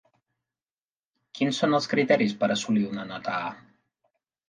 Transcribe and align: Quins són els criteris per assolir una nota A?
Quins 1.41 1.61
són 1.65 1.77
els 1.81 1.89
criteris 1.93 2.37
per 2.43 2.53
assolir 2.57 2.91
una 2.91 3.09
nota 3.15 3.41
A? 3.47 3.57